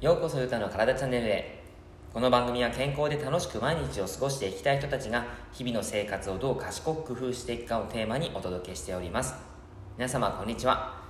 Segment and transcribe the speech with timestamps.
[0.00, 1.64] ようこそゆたの体チャンネルへ。
[2.12, 9.34] この番組は健康で楽しく毎日を過ごしていきたい人たちが日々の生活をどう賢く工夫していくかをテーマにお届けしております。
[9.96, 11.00] 皆様こんにちは。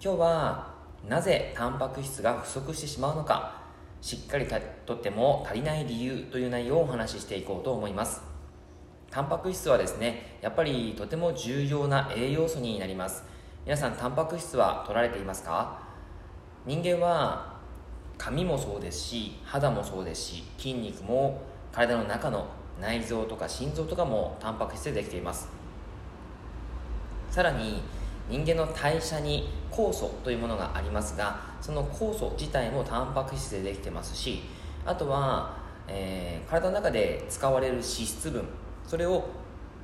[0.00, 0.74] 今日は
[1.08, 3.60] なぜタンパク質が不足してしまうのか
[4.00, 4.46] しっかり
[4.86, 8.33] とっても足りない理由という内容をお話ししていこうと思います。
[9.14, 13.22] タンパク質はですねやっぱりとても重要な栄養素になります。
[13.64, 15.80] 皆さんタンパク質は取られていますか？
[16.66, 17.54] 人間は
[18.18, 22.48] 髪もそうですし肌もそうですし筋肉も体の中の
[22.80, 25.48] 内臓とか心臓とかもタンパク質でできています。
[27.30, 27.82] さらに
[28.28, 34.42] 人間の代謝に酵素というものがありますがその酵素自体もタンパク質でできてますし
[34.84, 38.44] あとは、えー、体の中で使われる脂質分
[38.86, 39.24] それを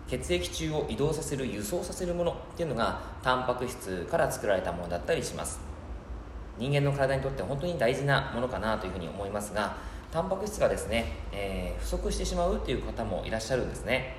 [0.09, 5.61] 血液中を移動させる輸送させるものっていうのがタンパク質から作られたものだったりします。
[6.59, 9.77] 人間の体にとって本当に大事なものかなというふうに思いますが
[10.11, 14.17] タンパク質がですね、えー、不足してしまうという方もいらっしゃるんですね。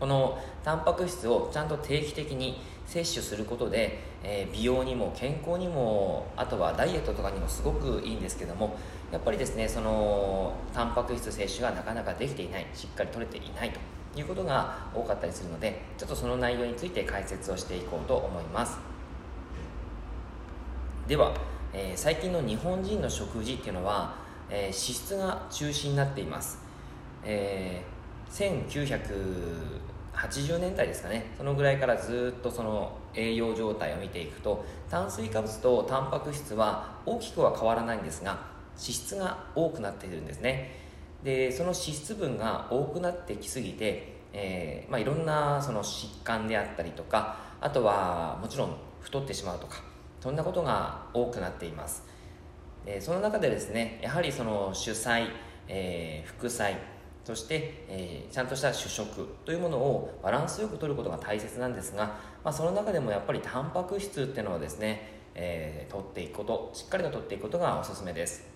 [0.00, 8.76] このタンパク質をちゃんと定期的に摂取することで、えー、美容にも健康にもあとはダイエットとかにもすごくいいんですけども
[9.10, 13.80] やっぱりですねそのタンパク質摂取がなかなかできていないしっかり取れていないと
[14.18, 18.78] いうことが多かったりするのでちょっとその内容について解説をしていこうと思います。
[21.06, 21.34] では、
[21.72, 24.14] えー、最近の日本人の食事っていうのは、
[24.48, 26.62] えー、脂質が中心になっています、
[27.24, 28.64] えー、
[30.28, 31.32] 1980年代ですかね。
[31.36, 38.30] そのぐらいからずっとその栄養状態を見ていくと炭水化物とタンパク質は大きくは変わらないんですが
[38.76, 40.78] 脂質が多くなっているんですね。
[41.22, 49.82] でその脂質分が多くなってきすぎて、えーまあ、いろんなその疾患であったりとかあとはもちろん太ってしまうとか
[50.20, 52.04] そんなことが多くなっています。
[52.86, 55.28] でその中でですねやはりその主菜、
[55.68, 56.78] えー、副菜
[57.24, 68.48] そして、えー、ちゃんとした主食というものをバランスよく取ることが大切なんですが、まあ、その中でもやっぱりタンパク質っていうのはですね、えー、取っていくことしっかりと取っていくことがおすすめです。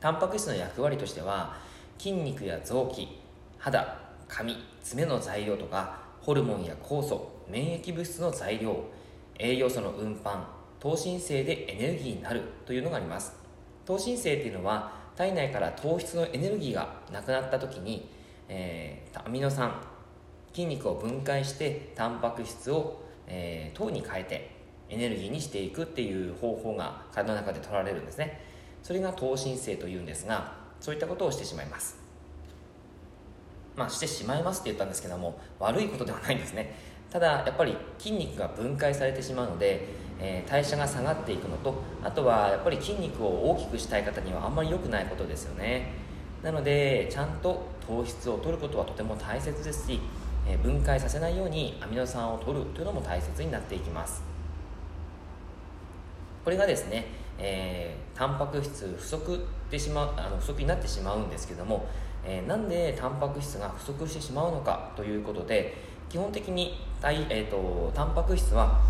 [0.00, 1.56] タンパク質の役割としては
[1.98, 3.20] 筋肉や臓器
[3.58, 3.98] 肌
[4.28, 8.84] 髪爪の材料とかホルモンや酵素免疫物質の材料
[9.38, 10.44] 栄養素の運搬
[10.78, 13.34] 糖新生でエネルギーになるというのがあります。
[13.84, 18.08] 糖新生っていうのは体内から糖質のエネルギーがなくなった時に、
[18.48, 19.82] えー、アミノ酸
[20.52, 24.48] 筋肉を分解してタンパク質を、えー、糖に変えて
[24.88, 28.40] エネルギーにしていくっていう方法が体の中で取られるんですね。
[28.80, 31.98] それが糖新生というんですがそういったことをしてしまいます。
[33.74, 36.76] まあしてしまいますって言ったんですけども悪いことではないんですね。
[37.10, 39.88] ただやっぱり筋肉が分解されてしまうので、
[40.20, 45.92] えー、代謝が下がっていくのとあとはやっぱり筋肉を大きくしたい方にはあんまり良くないことですよね。
[46.42, 50.00] なのでちゃんと糖質を取ることはとても大切ですし、
[50.46, 54.22] えー、分解させないようにアミノ酸を取るというのも大切になっていきます。
[56.44, 57.06] これがですね、
[57.38, 61.86] えー、タンパク質不足でしまうあの不足になってしまうんですけども、
[62.24, 65.76] えー、なんでタンパク質が不足してしまうのかということで
[66.08, 68.80] 基本的に、えーと、タンパク質は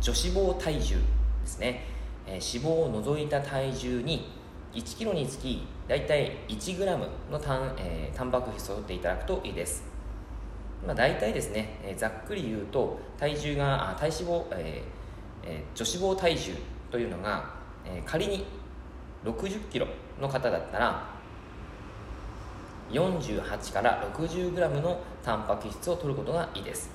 [0.00, 1.02] 女子肪体重で
[1.46, 1.84] すね、
[2.26, 4.30] えー、脂肪を除いた体重に
[4.74, 6.98] 1キロにつき大体 1g
[7.30, 9.84] のタン,、えー、タンパク質を取っていただくといいです、
[10.86, 16.52] まあ、大体ですね、えー、ざっくり言うと体重があ体脂肪、えーえー、女子肪体重
[16.90, 17.54] というのが、
[17.84, 18.46] えー、仮に
[19.24, 19.86] 60キロ
[20.20, 21.18] の方だったら
[22.90, 26.90] 48から 60g のタンパク質を取ることがいいです、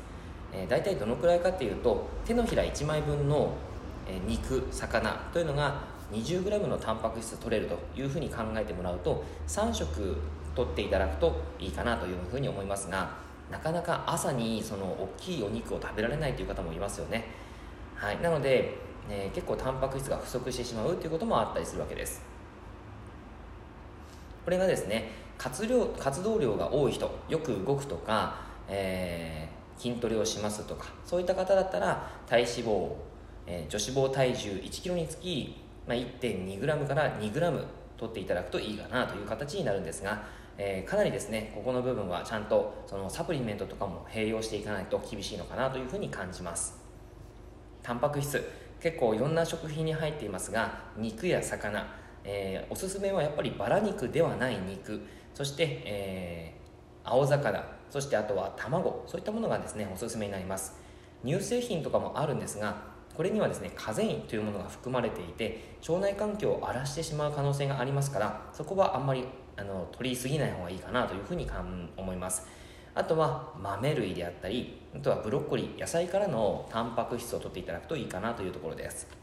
[0.53, 3.53] えー、大体どのくらいかっていうと手のひら1枚分の、
[4.07, 5.81] えー、肉魚というのが
[6.11, 10.15] 20g のタンパク質取れるというふうに考えてもらうと3食
[10.55, 13.15] 取っていただくといいかなというふうに思いますが
[13.49, 17.25] なかなか朝にその大きいお肉を食べられないという方もいますよね、
[17.95, 18.77] はい、なので、
[19.09, 22.21] えー、結構タンパク質が不足してしまうということもあったりするわけです。
[24.45, 32.89] これがですね活量活動量が多い人よく動くとか、えー、筋トレをしますとかそういった方だったら体脂肪、
[33.45, 37.65] えー、女子肪体重 1kg につき、まあ、1.2g から 2g
[37.97, 40.23] 取っていただくといいかなという形になるんですが、
[40.57, 46.79] えー、かなりですねここの部分はちゃんとそのサプリメントとかも併用していかないと厳しいのかなというふうに感じます。
[47.81, 48.41] タンパク質
[48.79, 51.85] 結構いろんな食品に入っていますが肉や魚、
[52.23, 55.01] えー、おすすめはやっぱりバラ肉ではない肉
[55.33, 60.73] そして、えー、青魚そしてあとは卵そういったものがですねおすすめになります。
[61.23, 62.75] 乳製品とかもあるんですが
[63.15, 69.25] これにはですねカゼインというものが含まれていて腸内環境を荒らしてしまう可能性がありますからそこはあんまり
[69.55, 71.47] あの取りすぎない方がいいかなというふうに
[71.95, 72.47] 思います。
[72.95, 79.22] あとは豆類であったりあとはブロッコリー野菜からのタンパク質を取っていただくといいかなというところです。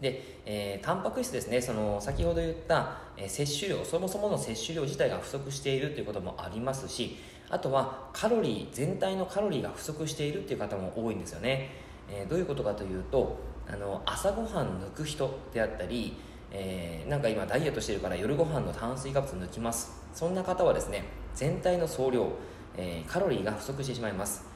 [0.00, 1.60] で、えー、タンパク質ですね。
[1.60, 7.18] その先ほど言った、えー、摂取量そもそもの摂取量自体が不足しているということもありますし
[7.50, 11.70] あとはカロリー全体のカロリーが不足しているっていう方も多いんですよね、
[12.08, 13.38] えー、どういうことかというと
[13.68, 16.16] あの朝ごはん抜く人であったり、
[16.50, 20.00] えー、なんか今ダイエットしてるから夜ご飯の炭水化物抜きます。
[20.14, 21.04] そんな方はですね
[21.34, 22.28] 全体の総量、
[22.76, 24.49] えー、カロリーが不足してしまいます。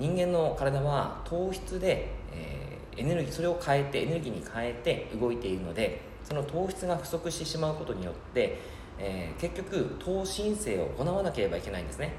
[0.00, 8.58] 人間の体は糖質で、えエネルギーそれを変えてエネルギーに変えて動いているのでその糖質が不足してしまうことによって、
[8.98, 12.12] えー、結局糖申請を行わなければいけないんですね。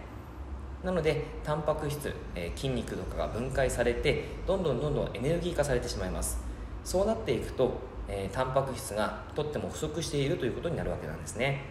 [0.84, 6.40] なのでタンパク質、えー、筋肉とかが分解されてどんどんどんどんエネルギー化されてしまいます。
[6.84, 7.74] そうなっていくと、
[8.08, 11.66] えー、タンパク質がとっても不足しているということになるわけなんですね。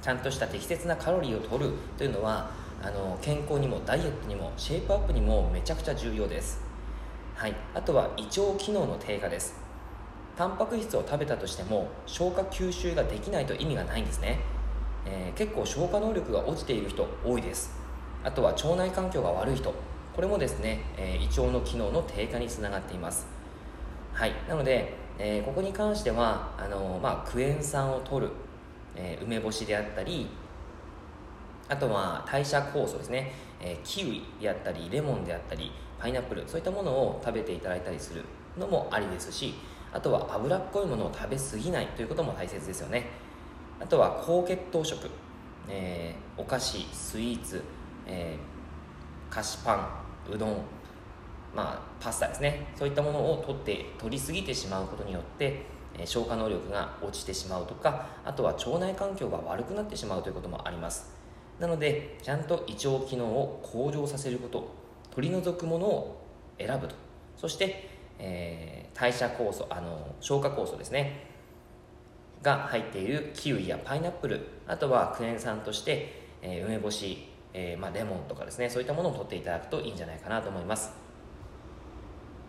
[0.00, 2.50] ちゃんとした適切なカロリーを取るというのは
[2.82, 6.60] あの健康にもダイエットにもシェイプアップにもめちゃくちゃ重要です。
[7.34, 9.54] はい、あとは胃腸機能の低下です。
[10.36, 14.40] タンパク質を食べたとしても消化吸収ができないと意味がないんですね、
[15.04, 17.72] えー、結構消化能力が落ちている人多いです。
[18.24, 19.74] あとは腸内環境が悪い人。
[20.14, 23.26] これもですね、えー、胃腸の機能の低下につながっています。
[24.14, 24.32] はい。
[24.48, 28.32] なので、えー、ここに関してはあのまあ、クエン酸を取る、
[28.96, 30.26] え梅干しであったり
[31.70, 35.70] あとは代謝酵素ですね、えキウイであったりレモンであったり
[36.00, 38.24] パイナップルそういったものを食べていただいたりする
[38.58, 39.54] のもありですし
[39.92, 43.06] あとは脂っこいものを食べ過ぎないということも大切ですよね。
[43.80, 45.08] あとは高血糖食、
[45.68, 47.62] えー、お菓子スイーツ、
[48.06, 49.74] えー、菓子パ
[50.28, 50.56] ンうどん
[51.54, 52.66] まあパスタですね。
[52.76, 61.19] そういったものを取って取りすぎてしまうことによってえ消化能力が落ちてしまうとかあとは腸内環境が悪くなってしまうということもあります。
[61.60, 64.74] なのでちゃんと胃腸機能を向上させること
[65.14, 66.26] 取り除くものを
[66.58, 66.94] 選ぶと。
[67.36, 71.28] そして、えー、代謝酵素あの消化酵素ですね。
[72.42, 78.70] が入っているキウイやパイナップルあとはクエン酸として、えー、梅干し、えー、まあ、レモンとかですね。
[78.70, 80.92] そういったものを取っていただくといいんじゃないかなと思います。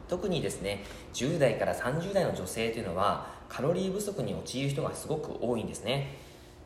[0.07, 0.83] 特にですね
[1.13, 6.17] 10代から30代の女性というのはカロリー不足に陥る人がすごく多いんですね。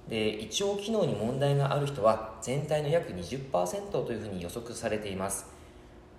[0.07, 5.47] で胃腸機能に問題がある人は全体の約20%というふうに予測されています。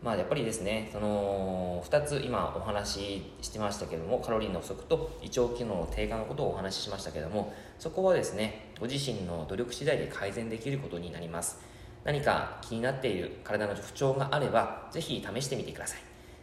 [0.03, 11.59] まあ、やっぱりですねその2つ今お話ししてましたけどもカロリーの不足と胃腸機能の低下のことをお話ししましたけどもそこはですねご自身の努力次第で改善できることになります。
[12.05, 16.01] 何か気になっている体の不調があればぜひ試してみてください。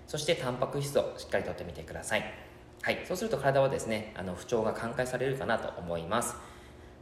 [0.07, 2.23] そしてタンパク質をしっかりとってみてください。
[2.81, 2.99] はい。
[3.07, 6.35] そうすると体はですねあの不調が寛解されるかなと思います。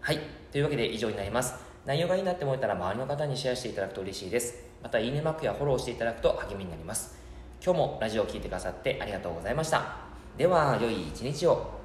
[0.03, 0.19] はい。
[0.51, 1.53] というわけで以上になります。
[1.85, 4.55] 内容がいいなって思えたら周りの方にシェアしていただくと嬉しいです。
[4.81, 7.19] またいいねマークやフォローしていただくと励みになります。
[7.63, 9.95] 今日もラジオを聴いてくださってありがとうございました。
[10.37, 11.80] では良い一日を。